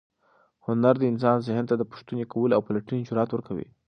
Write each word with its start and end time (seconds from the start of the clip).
هنر 0.65 0.95
د 0.99 1.03
انسان 1.11 1.37
ذهن 1.47 1.65
ته 1.69 1.75
د 1.77 1.83
پوښتنې 1.91 2.25
کولو 2.33 2.53
او 2.57 2.61
پلټنې 2.67 3.05
جرات 3.09 3.29
ورکوي. 3.31 3.67